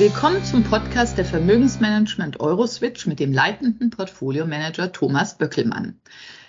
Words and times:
Willkommen 0.00 0.42
zum 0.42 0.64
Podcast 0.64 1.18
der 1.18 1.26
Vermögensmanagement 1.26 2.40
Euroswitch 2.40 3.04
mit 3.04 3.20
dem 3.20 3.34
leitenden 3.34 3.90
Portfolio-Manager 3.90 4.92
Thomas 4.92 5.36
Böckelmann. 5.36 6.00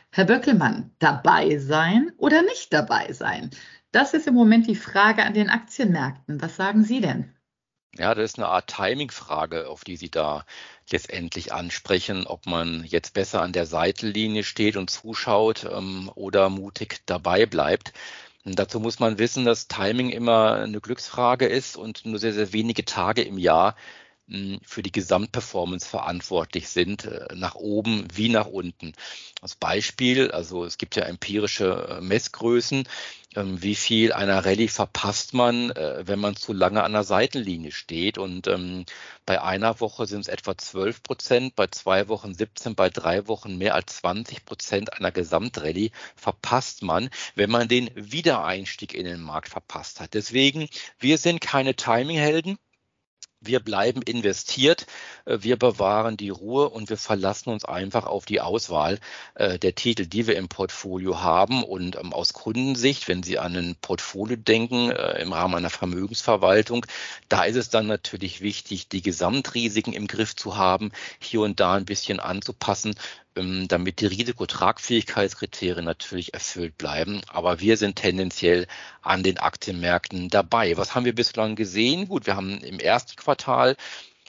Herr 0.09 0.23
Böckelmann, 0.23 0.95
dabei 0.99 1.57
sein 1.57 2.13
oder 2.15 2.43
nicht 2.43 2.71
dabei 2.71 3.11
sein? 3.11 3.49
Das 3.91 4.13
ist 4.13 4.25
im 4.25 4.35
Moment 4.35 4.67
die 4.67 4.75
Frage 4.77 5.23
an 5.25 5.33
den 5.33 5.49
Aktienmärkten. 5.49 6.41
Was 6.41 6.55
sagen 6.55 6.85
Sie 6.85 7.01
denn? 7.01 7.35
Ja, 7.97 8.15
das 8.15 8.23
ist 8.23 8.39
eine 8.39 8.47
Art 8.47 8.67
Timing-Frage, 8.67 9.67
auf 9.67 9.83
die 9.83 9.97
Sie 9.97 10.09
da 10.09 10.45
letztendlich 10.89 11.51
ansprechen, 11.51 12.27
ob 12.27 12.45
man 12.45 12.85
jetzt 12.85 13.13
besser 13.13 13.41
an 13.41 13.51
der 13.51 13.65
Seitenlinie 13.65 14.45
steht 14.45 14.77
und 14.77 14.89
zuschaut 14.89 15.67
ähm, 15.69 16.09
oder 16.15 16.47
mutig 16.49 17.01
dabei 17.05 17.45
bleibt. 17.45 17.91
Dazu 18.43 18.79
muss 18.79 18.99
man 18.99 19.19
wissen, 19.19 19.45
dass 19.45 19.67
Timing 19.67 20.09
immer 20.09 20.53
eine 20.55 20.81
Glücksfrage 20.81 21.45
ist 21.45 21.77
und 21.77 22.05
nur 22.05 22.17
sehr, 22.17 22.33
sehr 22.33 22.53
wenige 22.53 22.85
Tage 22.85 23.21
im 23.21 23.37
Jahr 23.37 23.75
für 24.63 24.81
die 24.81 24.91
Gesamtperformance 24.91 25.87
verantwortlich 25.87 26.69
sind, 26.69 27.05
äh, 27.05 27.27
nach 27.35 27.55
oben 27.55 28.07
wie 28.13 28.29
nach 28.29 28.47
unten. 28.47 28.93
Als 29.41 29.55
Beispiel, 29.55 30.31
also 30.31 30.65
es 30.65 30.77
gibt 30.77 30.95
ja 30.95 31.03
empirische 31.03 31.97
äh, 31.97 32.01
Messgrößen, 32.01 32.87
ähm, 33.35 33.61
wie 33.61 33.75
viel 33.75 34.13
einer 34.13 34.45
Rallye 34.45 34.67
verpasst 34.67 35.33
man, 35.33 35.71
äh, 35.71 36.03
wenn 36.05 36.19
man 36.19 36.35
zu 36.35 36.53
lange 36.53 36.83
an 36.83 36.93
der 36.93 37.03
Seitenlinie 37.03 37.71
steht. 37.71 38.17
Und 38.17 38.47
ähm, 38.47 38.85
bei 39.25 39.41
einer 39.41 39.79
Woche 39.79 40.05
sind 40.07 40.21
es 40.21 40.27
etwa 40.27 40.57
12 40.57 41.03
Prozent, 41.03 41.55
bei 41.55 41.67
zwei 41.67 42.07
Wochen 42.07 42.33
17, 42.33 42.75
bei 42.75 42.89
drei 42.89 43.27
Wochen 43.27 43.57
mehr 43.57 43.75
als 43.75 43.97
20 43.97 44.45
Prozent 44.45 44.93
einer 44.93 45.11
Gesamtrallye 45.11 45.91
verpasst 46.15 46.83
man, 46.83 47.09
wenn 47.35 47.49
man 47.49 47.67
den 47.67 47.89
Wiedereinstieg 47.95 48.93
in 48.93 49.05
den 49.05 49.21
Markt 49.21 49.49
verpasst 49.49 49.99
hat. 49.99 50.13
Deswegen, 50.13 50.67
wir 50.99 51.17
sind 51.17 51.41
keine 51.41 51.75
Timinghelden. 51.75 52.57
Wir 53.43 53.59
bleiben 53.59 54.03
investiert, 54.03 54.85
äh, 55.25 55.39
wir 55.41 55.57
bewahren 55.57 56.15
die 56.15 56.29
Ruhe 56.29 56.69
und 56.69 56.91
wir 56.91 56.97
verlassen 56.97 57.49
uns 57.49 57.65
einfach 57.65 58.05
auf 58.05 58.25
die 58.25 58.39
Auswahl 58.39 58.99
äh, 59.33 59.57
der 59.57 59.73
Titel, 59.73 60.05
die 60.05 60.27
wir 60.27 60.37
im 60.37 60.47
Portfolio 60.47 61.21
haben. 61.21 61.63
Und 61.63 61.95
ähm, 61.95 62.13
aus 62.13 62.33
Kundensicht, 62.33 63.07
wenn 63.07 63.23
Sie 63.23 63.39
an 63.39 63.55
ein 63.55 63.75
Portfolio 63.81 64.35
denken 64.35 64.91
äh, 64.91 65.19
im 65.21 65.33
Rahmen 65.33 65.55
einer 65.55 65.71
Vermögensverwaltung, 65.71 66.85
da 67.29 67.43
ist 67.43 67.55
es 67.55 67.69
dann 67.69 67.87
natürlich 67.87 68.41
wichtig, 68.41 68.89
die 68.89 69.01
Gesamtrisiken 69.01 69.93
im 69.93 70.05
Griff 70.05 70.35
zu 70.35 70.55
haben, 70.55 70.91
hier 71.19 71.41
und 71.41 71.59
da 71.59 71.73
ein 71.73 71.85
bisschen 71.85 72.19
anzupassen, 72.19 72.93
damit 73.35 74.01
die 74.01 74.07
Risikotragfähigkeitskriterien 74.07 75.85
natürlich 75.85 76.33
erfüllt 76.33 76.77
bleiben. 76.77 77.21
Aber 77.27 77.59
wir 77.59 77.77
sind 77.77 77.95
tendenziell 77.95 78.67
an 79.01 79.23
den 79.23 79.37
Aktienmärkten 79.37 80.29
dabei. 80.29 80.77
Was 80.77 80.95
haben 80.95 81.05
wir 81.05 81.15
bislang 81.15 81.55
gesehen? 81.55 82.07
Gut, 82.07 82.25
wir 82.25 82.35
haben 82.35 82.59
im 82.59 82.79
ersten 82.79 83.15
Quartal 83.15 83.77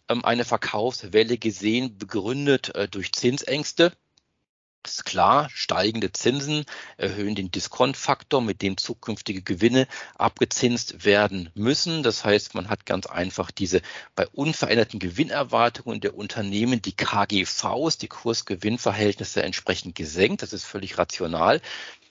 ähm, 0.08 0.24
eine 0.24 0.44
Verkaufswelle 0.44 1.38
gesehen, 1.38 1.98
begründet 1.98 2.74
äh, 2.74 2.88
durch 2.88 3.12
Zinsängste. 3.12 3.92
Ist 4.84 5.04
klar, 5.04 5.48
steigende 5.54 6.12
Zinsen 6.12 6.64
erhöhen 6.96 7.36
den 7.36 7.52
Diskontfaktor, 7.52 8.40
mit 8.42 8.62
dem 8.62 8.76
zukünftige 8.76 9.40
Gewinne 9.40 9.86
abgezinst 10.16 11.04
werden 11.04 11.50
müssen. 11.54 12.02
Das 12.02 12.24
heißt, 12.24 12.56
man 12.56 12.68
hat 12.68 12.84
ganz 12.84 13.06
einfach 13.06 13.52
diese 13.52 13.80
bei 14.16 14.26
unveränderten 14.26 14.98
Gewinnerwartungen 14.98 16.00
der 16.00 16.16
Unternehmen 16.16 16.82
die 16.82 16.96
KGVs, 16.96 17.98
die 17.98 18.08
Kursgewinnverhältnisse 18.08 19.42
entsprechend 19.44 19.94
gesenkt. 19.94 20.42
Das 20.42 20.52
ist 20.52 20.64
völlig 20.64 20.98
rational. 20.98 21.60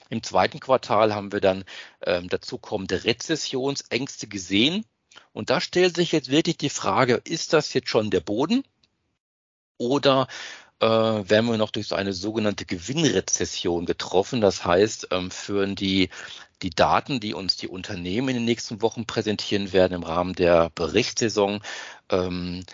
Im 0.09 0.23
zweiten 0.23 0.61
Quartal 0.61 1.13
haben 1.13 1.33
wir 1.33 1.41
dann 1.41 1.66
ähm, 2.06 2.30
dazu 2.30 2.58
kommende 2.58 3.03
Rezessionsängste 3.03 4.28
gesehen. 4.28 4.85
Und 5.33 5.50
da 5.50 5.59
stellt 5.59 5.97
sich 5.97 6.13
jetzt 6.13 6.30
wirklich 6.30 6.57
die 6.57 6.69
Frage, 6.69 7.22
ist 7.25 7.51
das 7.51 7.74
jetzt 7.74 7.90
schon 7.90 8.12
der 8.12 8.22
Boden? 8.22 8.63
Oder 9.78 10.28
äh, 10.81 10.86
werden 10.86 11.46
wir 11.46 11.58
noch 11.58 11.72
durch 11.72 11.88
so 11.88 11.96
eine 11.96 12.14
sogenannte 12.14 12.66
Gewinnrezession 12.66 13.86
getroffen. 13.86 14.42
Das 14.42 14.66
heißt, 14.66 15.09
ähm, 15.12 15.31
führen 15.31 15.75
die, 15.75 16.09
die 16.64 16.72
Daten, 16.72 17.19
die 17.19 17.34
uns 17.34 17.56
die 17.56 17.68
Unternehmen 17.68 18.30
in 18.30 18.36
den 18.38 18.46
nächsten 18.46 18.81
Wochen 18.81 19.06
präsentieren 19.06 19.74
werden 19.74 19.94
im 19.94 20.03
Rahmen 20.03 20.34
der 20.34 20.72
Berichtssaison, 20.72 21.62
ähm, 22.09 22.66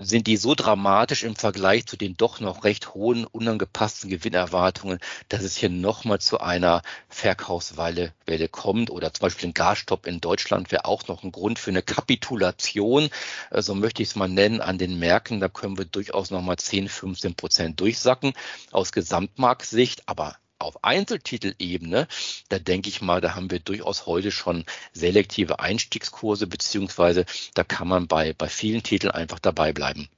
sind 0.00 0.26
die 0.26 0.36
so 0.36 0.54
dramatisch 0.54 1.24
im 1.24 1.36
Vergleich 1.36 1.86
zu 1.86 1.96
den 1.96 2.16
doch 2.16 2.40
noch 2.40 2.64
recht 2.64 2.94
hohen, 2.94 3.24
unangepassten 3.24 4.10
Gewinnerwartungen, 4.10 4.98
dass 5.28 5.42
es 5.42 5.56
hier 5.56 5.68
nochmal 5.68 6.20
zu 6.20 6.40
einer 6.40 6.82
Verkaufswelle 7.08 8.12
Welle 8.26 8.48
kommt. 8.48 8.90
Oder 8.90 9.12
zum 9.12 9.22
Beispiel 9.22 9.48
ein 9.48 9.54
Gasstopp 9.54 10.06
in 10.06 10.20
Deutschland 10.20 10.70
wäre 10.70 10.84
auch 10.84 11.08
noch 11.08 11.22
ein 11.22 11.32
Grund 11.32 11.58
für 11.58 11.70
eine 11.70 11.82
Kapitulation, 11.82 13.10
äh, 13.50 13.62
so 13.62 13.74
möchte 13.74 14.02
ich 14.02 14.10
es 14.10 14.16
mal 14.16 14.28
nennen, 14.28 14.60
an 14.60 14.78
den 14.78 14.98
Märkten. 14.98 15.40
Da 15.40 15.48
können 15.48 15.78
wir 15.78 15.84
durchaus 15.84 16.30
nochmal 16.30 16.56
10, 16.56 16.88
15 16.88 17.34
Prozent 17.34 17.80
durchsacken 17.80 18.32
aus 18.70 18.92
Gesamtmarktsicht, 18.92 20.02
aber 20.06 20.36
auf 20.58 20.82
Einzeltitelebene, 20.82 22.08
da 22.48 22.58
denke 22.58 22.88
ich 22.88 23.02
mal, 23.02 23.20
da 23.20 23.34
haben 23.34 23.50
wir 23.50 23.60
durchaus 23.60 24.06
heute 24.06 24.30
schon 24.30 24.64
selektive 24.92 25.60
Einstiegskurse, 25.60 26.46
beziehungsweise 26.46 27.24
da 27.54 27.64
kann 27.64 27.88
man 27.88 28.06
bei, 28.06 28.32
bei 28.32 28.48
vielen 28.48 28.82
Titeln 28.82 29.10
einfach 29.10 29.38
dabei 29.38 29.72
bleiben. 29.72 30.08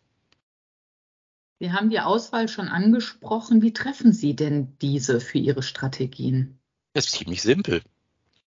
Wir 1.59 1.75
haben 1.75 1.91
die 1.91 2.01
Auswahl 2.01 2.49
schon 2.49 2.69
angesprochen. 2.69 3.61
Wie 3.61 3.75
treffen 3.75 4.13
Sie 4.13 4.35
denn 4.35 4.79
diese 4.81 5.21
für 5.21 5.39
Ihre 5.39 5.63
Strategien? 5.63 6.59
Das 6.95 7.07
ist 7.07 7.13
ziemlich 7.13 7.43
simpel. 7.43 7.83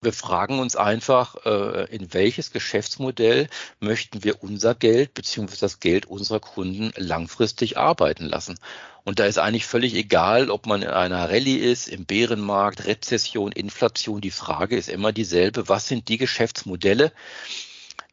Wir 0.04 0.14
fragen 0.14 0.60
uns 0.60 0.76
einfach, 0.76 1.46
äh, 1.46 1.86
in 1.96 2.14
welches 2.14 2.52
Geschäftsmodell 2.52 3.48
möchten 3.80 4.24
wir 4.24 4.44
unser 4.44 4.76
Geld 4.76 5.14
bzw. 5.14 5.56
das 5.60 5.80
Geld 5.80 6.06
unserer 6.06 6.40
Kunden 6.40 6.92
langfristig 6.98 7.78
arbeiten 7.78 8.26
lassen. 8.26 8.60
Und 9.04 9.20
da 9.20 9.26
ist 9.26 9.38
eigentlich 9.38 9.66
völlig 9.66 9.96
egal, 9.96 10.50
ob 10.50 10.66
man 10.66 10.82
in 10.82 10.90
einer 10.90 11.30
Rallye 11.30 11.58
ist, 11.58 11.88
im 11.88 12.06
Bärenmarkt, 12.06 12.86
Rezession, 12.86 13.52
Inflation. 13.52 14.22
Die 14.22 14.32
Frage 14.32 14.78
ist 14.78 14.90
immer 14.90 15.12
dieselbe. 15.12 15.68
Was 15.68 15.88
sind 15.88 16.08
die 16.08 16.18
Geschäftsmodelle, 16.18 17.12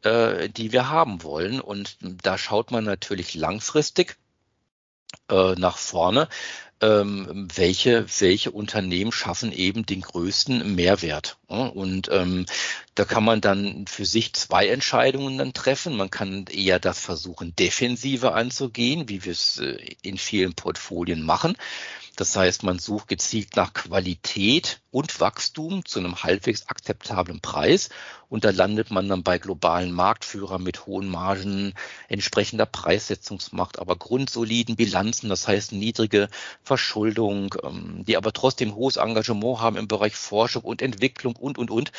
äh, 0.03 0.49
die 0.49 0.73
wir 0.73 0.89
haben 0.89 1.23
wollen? 1.23 1.61
Und 1.61 1.97
da 2.01 2.39
schaut 2.39 2.71
man 2.73 2.85
natürlich 2.85 3.35
langfristig 3.35 4.17
äh, 5.31 5.55
nach 5.55 5.77
vorne 5.77 6.29
ähm, 6.81 7.49
welche, 7.55 8.07
welche 8.19 8.51
Unternehmen 8.51 9.13
schaffen 9.13 9.53
eben 9.53 9.85
den 9.87 10.01
größten 10.01 10.75
Mehrwert. 10.75 11.37
Und 11.47 12.09
ähm, 12.11 12.47
da 12.95 13.05
kann 13.05 13.25
man 13.25 13.41
dann 13.41 13.87
für 13.87 14.05
sich 14.05 14.33
zwei 14.33 14.69
Entscheidungen 14.69 15.39
dann 15.39 15.53
treffen. 15.53 15.97
Man 15.97 16.11
kann 16.11 16.47
eher 16.51 16.79
das 16.79 17.01
versuchen, 17.01 17.55
defensiver 17.57 18.35
anzugehen, 18.35 19.09
wie 19.09 19.25
wir 19.25 19.33
es 19.33 19.59
äh, 19.59 19.97
in 20.03 20.17
vielen 20.17 20.55
Portfolien 20.55 21.23
machen. 21.23 21.57
Das 22.17 22.37
heißt, 22.37 22.63
man 22.65 22.79
sucht 22.79 23.09
gezielt 23.09 23.57
nach 23.57 23.73
Qualität 23.73 24.81
und 24.91 25.21
Wachstum 25.21 25.85
zu 25.85 26.01
einem 26.01 26.23
halbwegs 26.23 26.67
akzeptablen 26.69 27.41
Preis. 27.41 27.89
Und 28.29 28.45
da 28.45 28.51
landet 28.51 28.91
man 28.91 29.09
dann 29.09 29.23
bei 29.23 29.39
globalen 29.39 29.93
Marktführern 29.93 30.63
mit 30.63 30.87
hohen 30.87 31.09
Margen, 31.09 31.75
entsprechender 32.09 32.67
Preissetzungsmacht, 32.67 33.79
aber 33.79 33.97
grundsoliden 33.97 34.77
Bilanzen, 34.77 35.29
das 35.29 35.49
heißt 35.49 35.73
niedrige 35.73 36.29
Verschuldung, 36.63 37.55
ähm, 37.65 38.05
die 38.05 38.17
aber 38.17 38.33
trotzdem 38.33 38.75
hohes 38.75 38.97
Engagement 38.97 39.61
haben 39.61 39.77
im 39.77 39.89
Bereich 39.89 40.15
Forschung 40.15 40.63
und 40.63 40.83
Entwicklung 40.83 41.37
und, 41.37 41.59
und, 41.59 41.71
und. 41.71 41.93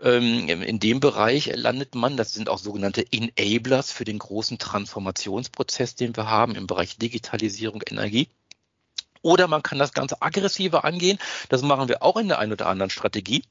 Ähm, 0.00 0.48
in 0.48 0.80
dem 0.80 1.00
Bereich 1.00 1.54
landet 1.54 1.94
man, 1.94 2.16
das 2.16 2.32
sind 2.32 2.48
auch 2.48 2.58
sogenannte 2.58 3.04
Enablers 3.10 3.92
für 3.92 4.04
den 4.04 4.18
großen 4.18 4.58
Transformationsprozess, 4.58 5.94
den 5.94 6.16
wir 6.16 6.28
haben 6.28 6.54
im 6.56 6.66
Bereich 6.66 6.98
Digitalisierung, 6.98 7.82
Energie. 7.88 8.28
Oder 9.22 9.48
man 9.48 9.62
kann 9.62 9.78
das 9.78 9.92
Ganze 9.92 10.20
aggressiver 10.20 10.84
angehen. 10.84 11.18
Das 11.48 11.62
machen 11.62 11.88
wir 11.88 12.02
auch 12.02 12.16
in 12.16 12.28
der 12.28 12.38
einen 12.38 12.52
oder 12.52 12.66
anderen 12.66 12.90
Strategie. 12.90 13.42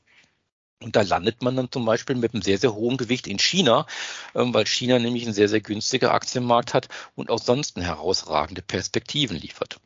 Und 0.82 0.96
da 0.96 1.02
landet 1.02 1.44
man 1.44 1.56
dann 1.56 1.72
zum 1.72 1.86
Beispiel 1.86 2.16
mit 2.16 2.34
einem 2.34 2.42
sehr, 2.42 2.58
sehr 2.58 2.74
hohen 2.74 2.98
Gewicht 2.98 3.28
in 3.28 3.38
China, 3.38 3.86
ähm, 4.34 4.54
weil 4.54 4.66
China 4.66 4.98
nämlich 4.98 5.24
einen 5.24 5.34
sehr, 5.34 5.48
sehr 5.48 5.62
günstigen 5.62 6.10
Aktienmarkt 6.10 6.74
hat 6.74 6.88
und 7.16 7.30
auch 7.30 7.40
sonst 7.40 7.78
herausragende 7.78 8.62
Perspektiven 8.62 9.38
liefert. 9.38 9.80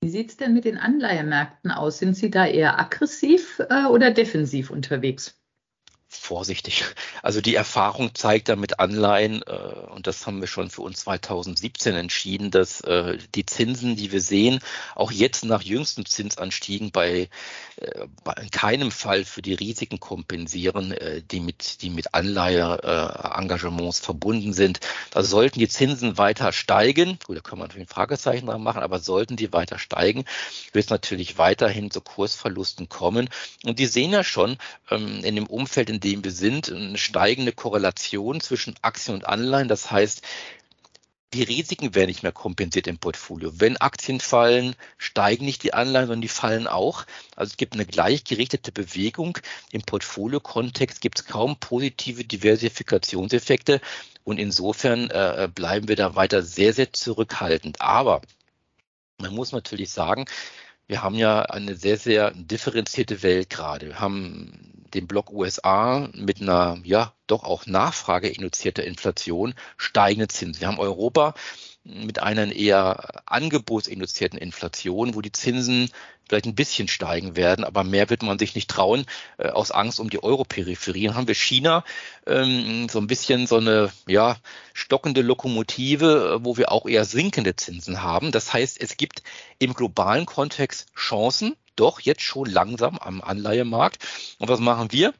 Wie 0.00 0.10
sieht 0.10 0.30
es 0.30 0.36
denn 0.36 0.54
mit 0.54 0.64
den 0.64 0.78
Anleihemärkten 0.78 1.70
aus? 1.70 1.98
Sind 1.98 2.16
Sie 2.16 2.30
da 2.30 2.46
eher 2.46 2.78
aggressiv 2.78 3.60
äh, 3.68 3.86
oder 3.86 4.10
defensiv 4.10 4.70
unterwegs? 4.70 5.41
Vorsichtig. 6.16 6.84
Also 7.24 7.40
die 7.40 7.54
Erfahrung 7.54 8.16
zeigt 8.16 8.48
da 8.48 8.56
mit 8.56 8.80
Anleihen, 8.80 9.42
äh, 9.42 9.52
und 9.94 10.08
das 10.08 10.26
haben 10.26 10.40
wir 10.40 10.48
schon 10.48 10.70
für 10.70 10.82
uns 10.82 11.00
2017 11.00 11.94
entschieden, 11.94 12.50
dass 12.50 12.80
äh, 12.80 13.16
die 13.36 13.46
Zinsen, 13.46 13.94
die 13.94 14.10
wir 14.10 14.20
sehen, 14.20 14.58
auch 14.96 15.12
jetzt 15.12 15.44
nach 15.44 15.62
jüngsten 15.62 16.04
Zinsanstiegen 16.04 16.90
bei, 16.90 17.28
äh, 17.76 18.06
bei 18.24 18.32
in 18.42 18.50
keinem 18.50 18.90
Fall 18.90 19.24
für 19.24 19.40
die 19.40 19.54
Risiken 19.54 20.00
kompensieren, 20.00 20.90
äh, 20.90 21.22
die 21.22 21.38
mit, 21.38 21.82
die 21.82 21.90
mit 21.90 22.12
Anleiheengagements 22.12 24.00
verbunden 24.00 24.52
sind. 24.52 24.80
Da 25.10 25.22
sollten 25.22 25.60
die 25.60 25.68
Zinsen 25.68 26.18
weiter 26.18 26.52
steigen, 26.52 27.18
gut, 27.24 27.36
da 27.36 27.40
können 27.40 27.60
wir 27.60 27.66
natürlich 27.66 27.88
ein 27.88 27.94
Fragezeichen 27.94 28.46
dran 28.46 28.62
machen, 28.62 28.82
aber 28.82 28.98
sollten 28.98 29.36
die 29.36 29.52
weiter 29.52 29.78
steigen, 29.78 30.24
wird 30.72 30.86
es 30.86 30.90
natürlich 30.90 31.38
weiterhin 31.38 31.90
zu 31.90 32.00
Kursverlusten 32.00 32.88
kommen. 32.88 33.28
Und 33.64 33.78
die 33.78 33.86
sehen 33.86 34.12
ja 34.12 34.24
schon 34.24 34.58
ähm, 34.90 35.22
in 35.22 35.36
dem 35.36 35.46
Umfeld, 35.46 35.88
in 35.88 36.00
dem 36.02 36.24
wir 36.24 36.32
sind, 36.32 36.70
eine 36.70 36.98
steigende 36.98 37.52
Korrelation 37.52 38.40
zwischen 38.40 38.74
Aktien 38.82 39.14
und 39.14 39.26
Anleihen. 39.26 39.68
Das 39.68 39.90
heißt, 39.90 40.22
die 41.34 41.42
Risiken 41.42 41.94
werden 41.94 42.08
nicht 42.08 42.22
mehr 42.22 42.32
kompensiert 42.32 42.86
im 42.86 42.98
Portfolio. 42.98 43.52
Wenn 43.54 43.78
Aktien 43.78 44.20
fallen, 44.20 44.76
steigen 44.98 45.46
nicht 45.46 45.62
die 45.62 45.72
Anleihen, 45.72 46.06
sondern 46.06 46.20
die 46.20 46.28
fallen 46.28 46.66
auch. 46.66 47.06
Also 47.36 47.52
es 47.52 47.56
gibt 47.56 47.74
eine 47.74 47.86
gleichgerichtete 47.86 48.70
Bewegung. 48.70 49.38
Im 49.70 49.82
Portfolio-Kontext 49.82 51.00
gibt 51.00 51.20
es 51.20 51.24
kaum 51.24 51.56
positive 51.56 52.24
Diversifikationseffekte 52.24 53.80
und 54.24 54.38
insofern 54.38 55.08
äh, 55.10 55.48
bleiben 55.52 55.88
wir 55.88 55.96
da 55.96 56.14
weiter 56.14 56.42
sehr, 56.42 56.74
sehr 56.74 56.92
zurückhaltend. 56.92 57.80
Aber 57.80 58.20
man 59.18 59.34
muss 59.34 59.52
natürlich 59.52 59.90
sagen, 59.90 60.26
wir 60.86 61.02
haben 61.02 61.14
ja 61.14 61.42
eine 61.42 61.76
sehr, 61.76 61.96
sehr 61.96 62.32
differenzierte 62.32 63.22
Welt 63.22 63.48
gerade. 63.48 63.86
Wir 63.86 64.00
haben 64.00 64.71
den 64.94 65.06
Block 65.06 65.30
USA 65.32 66.08
mit 66.14 66.40
einer 66.40 66.78
ja 66.84 67.12
doch 67.26 67.44
auch 67.44 67.66
nachfrageinduzierter 67.66 68.84
Inflation 68.84 69.54
steigende 69.76 70.28
Zinsen. 70.28 70.60
Wir 70.60 70.68
haben 70.68 70.78
Europa 70.78 71.34
mit 71.84 72.22
einer 72.22 72.52
eher 72.52 73.22
angebotsinduzierten 73.26 74.38
Inflation, 74.38 75.14
wo 75.14 75.20
die 75.20 75.32
Zinsen 75.32 75.90
vielleicht 76.28 76.46
ein 76.46 76.54
bisschen 76.54 76.88
steigen 76.88 77.36
werden, 77.36 77.64
aber 77.64 77.84
mehr 77.84 78.08
wird 78.08 78.22
man 78.22 78.38
sich 78.38 78.54
nicht 78.54 78.70
trauen, 78.70 79.04
äh, 79.38 79.48
aus 79.48 79.70
Angst 79.70 80.00
um 80.00 80.08
die 80.08 80.22
Europeripherie. 80.22 81.08
Dann 81.08 81.16
haben 81.16 81.28
wir 81.28 81.34
China, 81.34 81.84
ähm, 82.26 82.88
so 82.88 83.00
ein 83.00 83.06
bisschen 83.06 83.46
so 83.46 83.56
eine 83.56 83.92
ja, 84.06 84.36
stockende 84.72 85.20
Lokomotive, 85.20 86.38
wo 86.42 86.56
wir 86.56 86.70
auch 86.70 86.86
eher 86.86 87.04
sinkende 87.04 87.56
Zinsen 87.56 88.02
haben. 88.02 88.32
Das 88.32 88.52
heißt, 88.52 88.80
es 88.80 88.96
gibt 88.96 89.22
im 89.58 89.74
globalen 89.74 90.24
Kontext 90.24 90.86
Chancen, 90.96 91.56
doch 91.76 92.00
jetzt 92.00 92.22
schon 92.22 92.48
langsam 92.48 92.98
am 92.98 93.20
Anleihemarkt. 93.22 93.98
Und 94.38 94.48
was 94.48 94.60
machen 94.60 94.92
wir? 94.92 95.14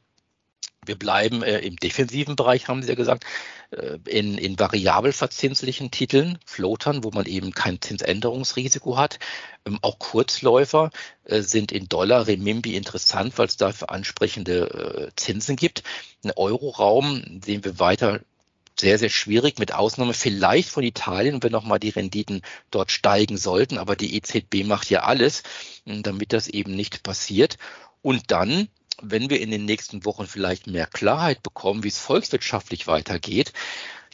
Wir 0.84 0.98
bleiben 0.98 1.42
äh, 1.42 1.60
im 1.60 1.76
defensiven 1.76 2.34
Bereich, 2.34 2.66
haben 2.66 2.82
Sie 2.82 2.88
ja 2.88 2.96
gesagt, 2.96 3.24
äh, 3.70 3.98
in, 4.06 4.36
in 4.36 4.58
variabel 4.58 5.12
verzinslichen 5.12 5.92
Titeln, 5.92 6.38
Floatern, 6.44 7.04
wo 7.04 7.10
man 7.10 7.26
eben 7.26 7.52
kein 7.52 7.80
Zinsänderungsrisiko 7.80 8.96
hat. 8.96 9.20
Ähm, 9.64 9.78
auch 9.82 10.00
Kurzläufer 10.00 10.90
äh, 11.24 11.40
sind 11.40 11.70
in 11.70 11.88
Dollar, 11.88 12.26
Remimbi 12.26 12.74
interessant, 12.76 13.38
weil 13.38 13.46
es 13.46 13.56
dafür 13.56 13.90
ansprechende 13.90 15.10
äh, 15.10 15.10
Zinsen 15.14 15.54
gibt. 15.54 15.84
Ein 16.24 16.32
Euroraum 16.34 17.40
sehen 17.44 17.64
wir 17.64 17.78
weiter 17.78 18.20
sehr, 18.78 18.98
sehr 18.98 19.10
schwierig, 19.10 19.58
mit 19.58 19.74
Ausnahme 19.74 20.14
vielleicht 20.14 20.68
von 20.68 20.82
Italien, 20.82 21.42
wenn 21.42 21.52
nochmal 21.52 21.78
die 21.78 21.90
Renditen 21.90 22.42
dort 22.70 22.90
steigen 22.90 23.36
sollten. 23.36 23.78
Aber 23.78 23.96
die 23.96 24.16
EZB 24.16 24.64
macht 24.64 24.90
ja 24.90 25.02
alles, 25.02 25.42
damit 25.84 26.32
das 26.32 26.48
eben 26.48 26.74
nicht 26.74 27.02
passiert. 27.02 27.58
Und 28.02 28.30
dann 28.30 28.68
wenn 29.00 29.30
wir 29.30 29.40
in 29.40 29.50
den 29.50 29.64
nächsten 29.64 30.04
Wochen 30.04 30.26
vielleicht 30.26 30.66
mehr 30.66 30.86
Klarheit 30.86 31.42
bekommen, 31.42 31.82
wie 31.82 31.88
es 31.88 31.98
volkswirtschaftlich 31.98 32.86
weitergeht, 32.86 33.52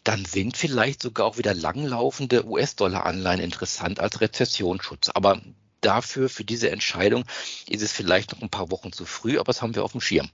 dann 0.04 0.24
sind 0.24 0.56
vielleicht 0.56 1.02
sogar 1.02 1.26
auch 1.26 1.36
wieder 1.36 1.54
langlaufende 1.54 2.46
US-Dollar-Anleihen 2.46 3.40
interessant 3.40 4.00
als 4.00 4.20
Rezessionsschutz. 4.20 5.10
Aber 5.14 5.40
dafür, 5.80 6.28
für 6.28 6.44
diese 6.44 6.70
Entscheidung, 6.70 7.24
ist 7.68 7.82
es 7.82 7.92
vielleicht 7.92 8.32
noch 8.32 8.40
ein 8.40 8.50
paar 8.50 8.70
Wochen 8.70 8.92
zu 8.92 9.04
früh, 9.04 9.38
aber 9.38 9.52
das 9.52 9.60
haben 9.60 9.74
wir 9.74 9.84
auf 9.84 9.92
dem 9.92 10.00
Schirm. 10.00 10.30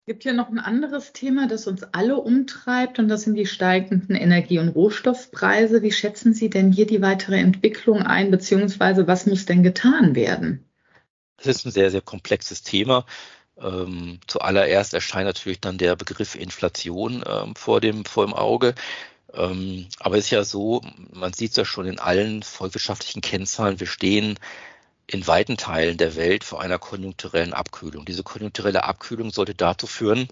Es 0.00 0.06
gibt 0.06 0.24
ja 0.24 0.32
noch 0.32 0.48
ein 0.48 0.58
anderes 0.58 1.12
Thema, 1.12 1.46
das 1.46 1.66
uns 1.66 1.82
alle 1.92 2.16
umtreibt, 2.16 2.98
und 2.98 3.08
das 3.08 3.22
sind 3.22 3.34
die 3.34 3.46
steigenden 3.46 4.16
Energie- 4.16 4.58
und 4.58 4.70
Rohstoffpreise. 4.70 5.82
Wie 5.82 5.92
schätzen 5.92 6.32
Sie 6.32 6.50
denn 6.50 6.72
hier 6.72 6.86
die 6.86 7.02
weitere 7.02 7.38
Entwicklung 7.38 8.02
ein, 8.02 8.30
beziehungsweise 8.30 9.06
was 9.06 9.26
muss 9.26 9.46
denn 9.46 9.62
getan 9.62 10.14
werden? 10.14 10.64
Es 11.36 11.46
ist 11.46 11.66
ein 11.66 11.70
sehr, 11.70 11.90
sehr 11.90 12.00
komplexes 12.00 12.62
Thema. 12.62 13.04
Ähm, 13.58 14.20
zuallererst 14.26 14.94
erscheint 14.94 15.26
natürlich 15.26 15.60
dann 15.60 15.78
der 15.78 15.96
Begriff 15.96 16.34
Inflation 16.34 17.22
ähm, 17.26 17.54
vor, 17.54 17.80
dem, 17.80 18.04
vor 18.04 18.26
dem 18.26 18.34
Auge. 18.34 18.74
Ähm, 19.34 19.86
aber 19.98 20.16
es 20.16 20.24
ist 20.24 20.30
ja 20.30 20.44
so, 20.44 20.80
man 21.12 21.34
sieht 21.34 21.50
es 21.50 21.56
ja 21.56 21.64
schon 21.64 21.86
in 21.86 21.98
allen 21.98 22.42
volkswirtschaftlichen 22.42 23.20
Kennzahlen, 23.20 23.78
wir 23.78 23.86
stehen 23.86 24.38
in 25.10 25.26
weiten 25.26 25.56
Teilen 25.56 25.96
der 25.96 26.14
Welt 26.14 26.44
vor 26.44 26.60
einer 26.60 26.78
konjunkturellen 26.78 27.52
Abkühlung. 27.52 28.04
Diese 28.04 28.22
konjunkturelle 28.22 28.84
Abkühlung 28.84 29.32
sollte 29.32 29.56
dazu 29.56 29.88
führen, 29.88 30.28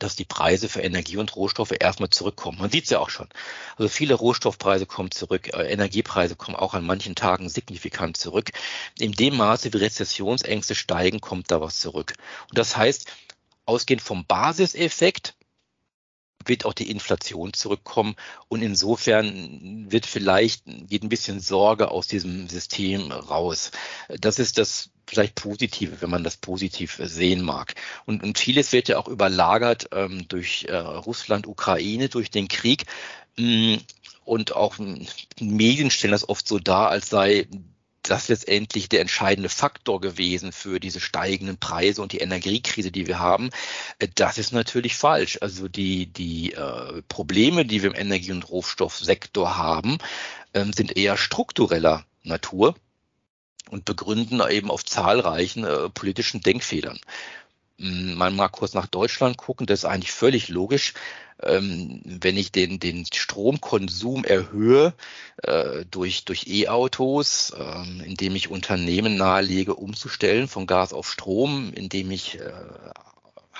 dass 0.00 0.16
die 0.16 0.24
Preise 0.24 0.68
für 0.68 0.80
Energie 0.80 1.16
und 1.16 1.36
Rohstoffe 1.36 1.72
erstmal 1.78 2.10
zurückkommen. 2.10 2.58
Man 2.58 2.70
sieht 2.70 2.84
es 2.84 2.90
ja 2.90 2.98
auch 2.98 3.10
schon. 3.10 3.28
Also 3.76 3.88
viele 3.88 4.14
Rohstoffpreise 4.14 4.86
kommen 4.86 5.12
zurück, 5.12 5.54
äh, 5.54 5.72
Energiepreise 5.72 6.34
kommen 6.34 6.56
auch 6.56 6.74
an 6.74 6.84
manchen 6.84 7.14
Tagen 7.14 7.48
signifikant 7.48 8.16
zurück. 8.16 8.50
In 8.98 9.12
dem 9.12 9.36
Maße, 9.36 9.72
wie 9.72 9.78
Rezessionsängste 9.78 10.74
steigen, 10.74 11.20
kommt 11.20 11.52
da 11.52 11.60
was 11.60 11.78
zurück. 11.78 12.14
Und 12.50 12.58
das 12.58 12.76
heißt, 12.76 13.06
ausgehend 13.66 14.02
vom 14.02 14.26
Basiseffekt 14.26 15.35
wird 16.48 16.64
auch 16.64 16.72
die 16.72 16.90
Inflation 16.90 17.52
zurückkommen 17.52 18.16
und 18.48 18.62
insofern 18.62 19.90
wird 19.90 20.06
vielleicht 20.06 20.64
geht 20.66 21.02
ein 21.02 21.08
bisschen 21.08 21.40
Sorge 21.40 21.90
aus 21.90 22.06
diesem 22.06 22.48
System 22.48 23.10
raus. 23.12 23.70
Das 24.08 24.38
ist 24.38 24.58
das 24.58 24.90
vielleicht 25.06 25.34
Positive, 25.34 26.00
wenn 26.00 26.10
man 26.10 26.24
das 26.24 26.36
positiv 26.36 27.00
sehen 27.02 27.42
mag. 27.42 27.74
Und, 28.04 28.22
und 28.22 28.38
vieles 28.38 28.72
wird 28.72 28.88
ja 28.88 28.98
auch 28.98 29.08
überlagert 29.08 29.88
ähm, 29.92 30.26
durch 30.28 30.66
äh, 30.68 30.76
Russland, 30.76 31.46
Ukraine, 31.46 32.08
durch 32.08 32.30
den 32.30 32.48
Krieg. 32.48 32.84
Mm, 33.36 33.76
und 34.24 34.56
auch 34.56 34.76
Medien 35.40 35.90
stellen 35.90 36.12
das 36.12 36.28
oft 36.28 36.48
so 36.48 36.58
dar, 36.58 36.90
als 36.90 37.08
sei 37.08 37.46
das 38.10 38.28
letztendlich 38.28 38.88
der 38.88 39.00
entscheidende 39.00 39.48
Faktor 39.48 40.00
gewesen 40.00 40.52
für 40.52 40.80
diese 40.80 41.00
steigenden 41.00 41.58
Preise 41.58 42.02
und 42.02 42.12
die 42.12 42.18
Energiekrise, 42.18 42.90
die 42.90 43.06
wir 43.06 43.18
haben. 43.18 43.50
Äh, 43.98 44.08
das 44.14 44.38
ist 44.38 44.52
natürlich 44.52 44.96
falsch. 44.96 45.38
Also 45.40 45.68
die, 45.68 46.06
die 46.06 46.52
äh, 46.52 47.02
Probleme, 47.08 47.64
die 47.64 47.82
wir 47.82 47.90
im 47.90 47.96
Energie- 47.96 48.32
und 48.32 48.48
Rohstoffsektor 48.48 49.56
haben, 49.56 49.98
ähm, 50.54 50.72
sind 50.72 50.96
eher 50.96 51.16
struktureller 51.16 52.04
Natur 52.22 52.74
und 53.70 53.84
begründen 53.84 54.40
eben 54.48 54.70
auf 54.70 54.84
zahlreichen 54.84 55.64
äh, 55.64 55.88
politischen 55.90 56.40
Denkfehlern. 56.40 56.98
Hm, 57.78 58.14
man 58.14 58.36
mag 58.36 58.52
kurz 58.52 58.74
nach 58.74 58.86
Deutschland 58.86 59.36
gucken, 59.36 59.66
das 59.66 59.80
ist 59.80 59.84
eigentlich 59.84 60.12
völlig 60.12 60.48
logisch. 60.48 60.94
Ähm, 61.42 62.00
wenn 62.04 62.36
ich 62.38 62.50
den, 62.50 62.80
den 62.80 63.04
Stromkonsum 63.12 64.24
erhöhe 64.24 64.94
äh, 65.42 65.84
durch, 65.90 66.24
durch 66.24 66.46
E-Autos, 66.46 67.50
äh, 67.50 68.04
indem 68.06 68.34
ich 68.36 68.50
Unternehmen 68.50 69.16
nahelege, 69.18 69.74
umzustellen 69.74 70.48
von 70.48 70.66
Gas 70.66 70.94
auf 70.94 71.10
Strom, 71.10 71.72
indem 71.74 72.10
ich 72.10 72.40
äh, 72.40 72.52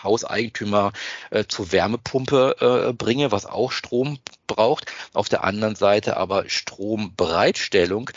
Hauseigentümer 0.02 0.92
äh, 1.30 1.44
zur 1.46 1.72
Wärmepumpe 1.72 2.88
äh, 2.88 2.92
bringe, 2.94 3.30
was 3.32 3.44
auch 3.44 3.72
Strom 3.72 4.18
braucht. 4.46 4.86
Auf 5.12 5.28
der 5.28 5.44
anderen 5.44 5.74
Seite 5.76 6.16
aber 6.16 6.48
Strombereitstellung 6.48 8.10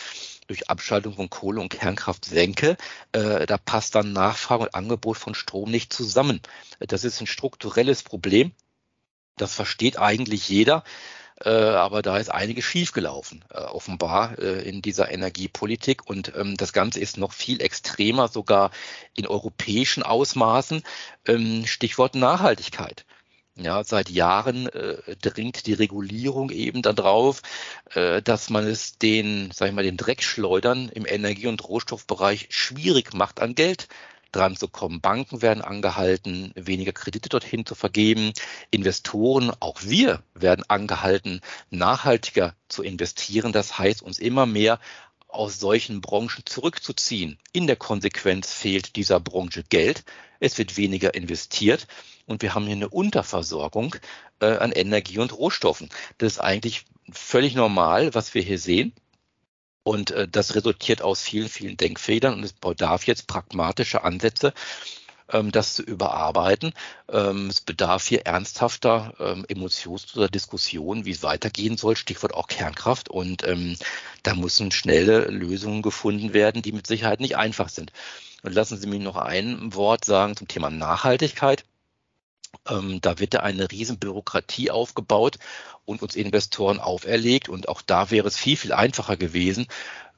durch 0.50 0.68
Abschaltung 0.68 1.14
von 1.14 1.30
Kohle 1.30 1.62
und 1.62 1.70
Kernkraft 1.70 2.26
senke, 2.26 2.76
äh, 3.12 3.46
da 3.46 3.58
passt 3.58 3.96
dann 3.96 4.14
Nachfrage 4.14 4.64
und 4.64 4.76
Angebot 4.76 5.18
von 5.18 5.36
Strom 5.36 5.70
nicht 5.70 5.94
zusammen. 5.94 6.42
Das 6.80 7.04
ist 7.04 7.22
ein 7.22 7.28
strukturelles 7.28 8.04
Problem. 8.04 8.52
Das 9.38 9.54
versteht 9.54 10.00
eigentlich 10.00 10.50
jeder. 10.50 10.84
Äh, 11.42 11.52
aber 11.52 12.02
da 12.02 12.18
ist 12.18 12.30
einiges 12.30 12.66
schiefgelaufen, 12.66 13.46
äh, 13.50 13.60
offenbar 13.60 14.38
äh, 14.40 14.68
in 14.68 14.82
dieser 14.82 15.12
Energiepolitik. 15.12 16.10
Und 16.10 16.34
ähm, 16.36 16.58
das 16.58 16.74
Ganze 16.74 17.00
ist 17.00 17.18
noch 17.18 17.32
viel 17.32 17.62
extremer, 17.62 18.28
sogar 18.28 18.72
in 19.16 19.26
europäischen 19.28 20.04
Ausmaßen. 20.04 20.84
Ähm, 21.28 21.66
Stichwort 21.66 22.16
Nachhaltigkeit. 22.16 23.06
Ja, 23.62 23.84
seit 23.84 24.10
Jahren 24.10 24.68
äh, 24.68 25.16
dringt 25.22 25.66
die 25.66 25.74
Regulierung 25.74 26.50
eben 26.50 26.82
darauf, 26.82 27.42
äh, 27.94 28.22
dass 28.22 28.50
man 28.50 28.66
es 28.66 28.98
den, 28.98 29.52
sag 29.54 29.68
ich 29.68 29.76
mal, 29.76 29.84
den 29.84 29.98
Dreckschleudern 29.98 30.88
im 30.88 31.06
Energie- 31.06 31.48
und 31.48 31.68
Rohstoffbereich 31.68 32.48
schwierig 32.52 33.14
macht, 33.14 33.42
an 33.42 33.56
Geld 33.56 33.90
dran 34.32 34.56
zu 34.56 34.70
kommen. 34.70 35.02
Banken 35.02 35.42
werden 35.42 35.62
angehalten, 35.62 36.54
weniger 36.56 36.94
Kredite 36.94 37.28
dorthin 37.28 37.66
zu 37.66 37.76
vergeben. 37.76 38.32
Investoren, 38.72 39.52
auch 39.60 39.82
wir, 39.84 40.24
werden 40.34 40.64
angehalten, 40.68 41.42
nachhaltiger 41.70 42.56
zu 42.70 42.84
investieren. 42.84 43.52
Das 43.52 43.78
heißt, 43.78 44.02
uns 44.02 44.20
immer 44.20 44.46
mehr 44.46 44.80
aus 45.30 45.60
solchen 45.60 46.02
Branchen 46.02 46.44
zurückzuziehen. 46.46 47.38
In 47.54 47.68
der 47.68 47.76
Konsequenz 47.76 48.52
fehlt 48.52 48.96
dieser 48.96 49.20
Branche 49.20 49.64
Geld, 49.64 50.04
es 50.40 50.58
wird 50.58 50.78
weniger 50.78 51.14
investiert 51.14 51.88
und 52.26 52.42
wir 52.42 52.56
haben 52.56 52.66
hier 52.66 52.76
eine 52.76 52.90
Unterversorgung 52.90 53.96
äh, 54.40 54.46
an 54.46 54.72
Energie 54.72 55.20
und 55.20 55.38
Rohstoffen. 55.38 55.90
Das 56.18 56.34
ist 56.34 56.40
eigentlich 56.40 56.86
völlig 57.12 57.56
normal, 57.56 58.14
was 58.14 58.34
wir 58.34 58.42
hier 58.42 58.60
sehen. 58.60 58.94
Und 59.84 60.12
äh, 60.12 60.28
das 60.28 60.56
resultiert 60.56 61.02
aus 61.02 61.22
vielen, 61.22 61.50
vielen 61.50 61.78
Denkfedern 61.78 62.34
und 62.34 62.44
es 62.44 62.54
bedarf 62.54 63.08
jetzt 63.08 63.28
pragmatische 63.28 64.04
Ansätze, 64.04 64.54
das 65.52 65.76
zu 65.76 65.84
überarbeiten. 65.84 66.74
Ähm, 67.10 67.48
es 67.48 67.62
bedarf 67.62 68.06
hier 68.06 68.26
ernsthafter 68.26 69.14
ähm, 69.20 69.46
emotionsloser 69.48 70.30
Diskussion, 70.30 71.06
wie 71.06 71.12
es 71.12 71.24
weitergehen 71.24 71.78
soll, 71.78 71.96
Stichwort 71.96 72.34
auch 72.34 72.48
Kernkraft. 72.48 73.10
Und 73.10 73.44
ähm, 73.48 73.78
da 74.24 74.36
müssen 74.36 74.72
schnelle 74.72 75.26
Lösungen 75.26 75.82
gefunden 75.82 76.34
werden, 76.34 76.62
die 76.62 76.72
mit 76.72 76.88
Sicherheit 76.88 77.20
nicht 77.20 77.38
einfach 77.38 77.70
sind. 77.70 77.92
Und 78.44 78.54
lassen 78.54 78.78
Sie 78.78 78.88
mich 78.88 79.02
noch 79.02 79.18
ein 79.18 79.74
Wort 79.74 80.06
sagen 80.06 80.36
zum 80.36 80.48
Thema 80.48 80.70
Nachhaltigkeit. 80.70 81.66
Ähm, 82.68 83.00
da 83.02 83.20
wird 83.20 83.34
da 83.34 83.40
eine 83.40 83.72
riesen 83.72 84.00
Bürokratie 84.00 84.72
aufgebaut 84.72 85.38
und 85.86 86.02
uns 86.02 86.16
Investoren 86.16 86.80
auferlegt. 86.80 87.50
Und 87.50 87.70
auch 87.70 87.82
da 87.82 88.12
wäre 88.12 88.28
es 88.28 88.38
viel, 88.38 88.58
viel 88.58 88.74
einfacher 88.74 89.18
gewesen, 89.18 89.68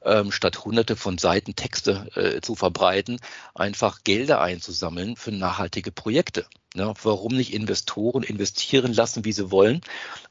ähm, 0.04 0.32
statt 0.32 0.64
hunderte 0.64 0.96
von 0.96 1.18
Seiten 1.18 1.54
Texte 1.56 2.08
äh, 2.14 2.40
zu 2.40 2.54
verbreiten, 2.54 3.18
einfach 3.54 4.04
Gelder 4.04 4.40
einzusammeln 4.40 5.16
für 5.16 5.32
nachhaltige 5.32 5.92
Projekte. 5.92 6.46
Ja, 6.74 6.94
warum 7.02 7.36
nicht 7.36 7.52
Investoren 7.52 8.22
investieren 8.22 8.94
lassen, 8.94 9.26
wie 9.26 9.32
sie 9.32 9.50
wollen, 9.50 9.82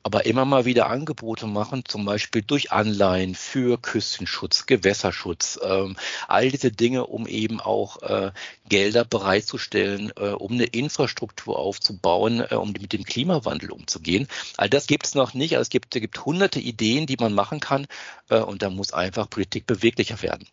aber 0.02 0.26
immer 0.26 0.44
mal 0.44 0.66
wieder 0.66 0.90
Angebote 0.90 1.46
machen, 1.46 1.84
zum 1.86 2.04
Beispiel 2.04 2.42
durch 2.42 2.72
Anleihen 2.72 3.36
für 3.36 3.80
Küstenschutz, 3.80 4.66
Gewässerschutz, 4.66 5.60
ähm, 5.62 5.96
all 6.28 6.50
diese 6.50 6.72
Dinge, 6.72 7.06
um 7.06 7.28
eben 7.28 7.60
auch 7.62 8.02
äh, 8.02 8.32
Gelder 8.68 9.06
bereitzustellen, 9.06 10.12
äh, 10.18 10.30
um 10.30 10.54
eine 10.54 10.66
Infrastruktur 10.66 11.60
aufzubauen, 11.60 12.40
äh, 12.50 12.56
um 12.56 12.72
mit 12.72 12.92
dem 12.94 13.04
Klimawandel 13.04 13.70
umzugehen. 13.70 14.28
All 14.58 14.70
das 14.70 14.88
gibt 14.88 15.06
es 15.06 15.14
noch 15.14 15.36
nicht. 15.36 15.54
Also 15.58 15.64
es 15.64 15.70
gibt, 15.70 15.96
es 15.96 16.02
gibt 16.02 16.26
hunderte 16.26 16.60
Ideen, 16.60 17.06
die 17.06 17.18
man 17.20 17.34
machen 17.36 17.60
kann 17.60 17.86
äh, 18.30 18.40
und 18.40 18.64
da 18.64 18.72
muss 18.72 18.94
einfach 18.94 19.30
Politik 19.30 19.68
beweglicher 19.68 20.24
werden. 20.24 20.48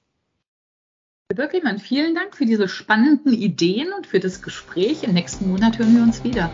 Herr 1.30 1.44
Böckelmann, 1.44 1.78
vielen 1.78 2.14
Dank 2.14 2.35
für 2.35 2.47
diese 2.47 2.68
spannenden 2.68 3.35
Ideen 3.35 3.92
und 3.92 4.06
für 4.06 4.18
das 4.18 4.40
Gespräch. 4.40 5.04
Im 5.04 5.12
nächsten 5.12 5.50
Monat 5.50 5.78
hören 5.78 5.94
wir 5.94 6.02
uns 6.02 6.25
wieder. 6.25 6.50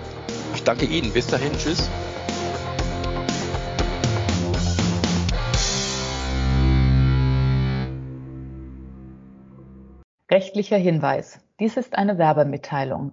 Ich 0.53 0.65
danke 0.65 0.85
Ihnen. 0.87 1.13
Bis 1.13 1.29
dahin. 1.29 1.53
Tschüss. 1.53 1.89
Rechtlicher 10.29 10.77
Hinweis. 10.77 11.39
Dies 11.61 11.77
ist 11.77 11.95
eine 11.95 12.19
Werbemitteilung. 12.19 13.13